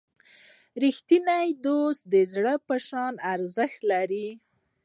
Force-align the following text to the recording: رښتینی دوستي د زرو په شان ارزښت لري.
رښتینی 0.83 1.47
دوستي 1.63 2.03
د 2.13 2.13
زرو 2.31 2.55
په 2.67 2.75
شان 2.87 3.13
ارزښت 3.33 3.79
لري. 3.91 4.27